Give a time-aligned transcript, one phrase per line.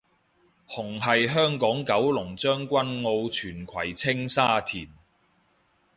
[0.67, 4.89] 紅係香港九龍將軍澳荃葵青沙田